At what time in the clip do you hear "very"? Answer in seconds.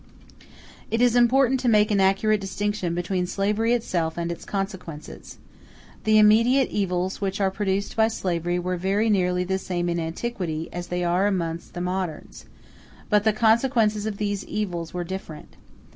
8.77-9.11